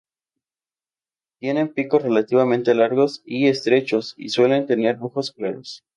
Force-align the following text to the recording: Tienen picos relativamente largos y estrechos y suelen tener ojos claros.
Tienen 1.37 1.71
picos 1.75 2.01
relativamente 2.01 2.73
largos 2.73 3.21
y 3.23 3.49
estrechos 3.49 4.15
y 4.17 4.29
suelen 4.29 4.65
tener 4.65 4.97
ojos 4.99 5.31
claros. 5.31 5.85